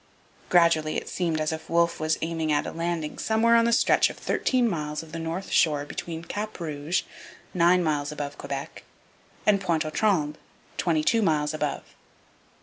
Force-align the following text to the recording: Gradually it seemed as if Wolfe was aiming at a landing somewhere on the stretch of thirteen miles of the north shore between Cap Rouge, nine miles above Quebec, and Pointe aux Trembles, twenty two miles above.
Gradually 0.49 0.97
it 0.97 1.07
seemed 1.07 1.39
as 1.39 1.51
if 1.51 1.69
Wolfe 1.69 1.99
was 1.99 2.17
aiming 2.23 2.51
at 2.51 2.65
a 2.65 2.71
landing 2.71 3.19
somewhere 3.19 3.55
on 3.55 3.65
the 3.65 3.71
stretch 3.71 4.09
of 4.09 4.17
thirteen 4.17 4.67
miles 4.67 5.03
of 5.03 5.11
the 5.11 5.19
north 5.19 5.51
shore 5.51 5.85
between 5.85 6.23
Cap 6.23 6.59
Rouge, 6.59 7.03
nine 7.53 7.83
miles 7.83 8.11
above 8.11 8.35
Quebec, 8.35 8.83
and 9.45 9.61
Pointe 9.61 9.85
aux 9.85 9.91
Trembles, 9.91 10.37
twenty 10.77 11.03
two 11.03 11.21
miles 11.21 11.53
above. 11.53 11.83